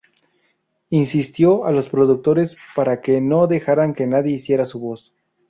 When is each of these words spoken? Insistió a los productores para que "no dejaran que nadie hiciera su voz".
Insistió 0.89 1.63
a 1.67 1.71
los 1.71 1.87
productores 1.87 2.57
para 2.75 3.01
que 3.01 3.21
"no 3.21 3.45
dejaran 3.45 3.93
que 3.93 4.07
nadie 4.07 4.33
hiciera 4.33 4.65
su 4.65 4.79
voz". 4.79 5.13